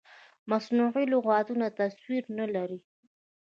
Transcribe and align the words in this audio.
مصنوعي 0.49 1.03
لغتونه 1.13 1.67
تصویر 1.79 2.23
نه 2.37 2.45
لري. 2.53 2.79